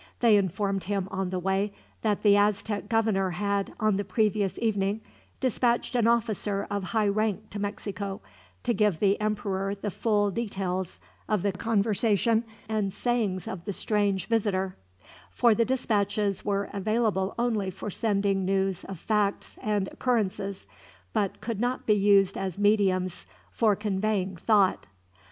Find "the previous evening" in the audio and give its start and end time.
3.97-5.01